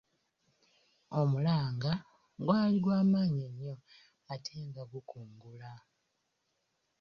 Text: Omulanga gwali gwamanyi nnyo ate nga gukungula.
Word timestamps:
Omulanga 1.19 1.91
gwali 2.43 2.77
gwamanyi 2.83 3.45
nnyo 3.51 3.75
ate 4.33 4.53
nga 4.67 4.83
gukungula. 4.91 5.71